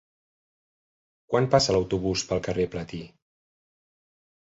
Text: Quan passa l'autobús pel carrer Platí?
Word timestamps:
Quan 1.35 1.49
passa 1.57 1.77
l'autobús 1.77 2.25
pel 2.33 2.45
carrer 2.51 2.69
Platí? 2.75 3.07